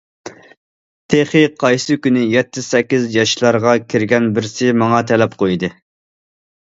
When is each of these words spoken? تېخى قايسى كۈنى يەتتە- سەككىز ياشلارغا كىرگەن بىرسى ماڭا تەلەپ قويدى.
تېخى 1.13 1.43
قايسى 1.63 1.97
كۈنى 2.07 2.23
يەتتە- 2.35 2.65
سەككىز 2.69 3.05
ياشلارغا 3.17 3.75
كىرگەن 3.95 4.31
بىرسى 4.39 4.75
ماڭا 4.85 5.03
تەلەپ 5.13 5.37
قويدى. 5.43 5.71